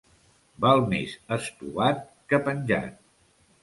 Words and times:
Val 0.65 0.81
més 0.93 1.15
estovat 1.37 2.05
que 2.33 2.45
penjat. 2.51 3.03